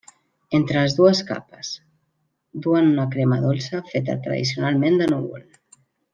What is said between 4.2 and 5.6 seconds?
tradicionalment de núvol.